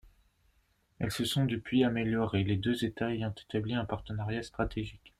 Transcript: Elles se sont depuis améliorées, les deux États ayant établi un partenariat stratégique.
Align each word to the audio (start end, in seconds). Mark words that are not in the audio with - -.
Elles 0.97 1.11
se 1.11 1.25
sont 1.25 1.45
depuis 1.45 1.83
améliorées, 1.83 2.43
les 2.43 2.57
deux 2.57 2.83
États 2.85 3.11
ayant 3.13 3.29
établi 3.35 3.75
un 3.75 3.85
partenariat 3.85 4.41
stratégique. 4.41 5.09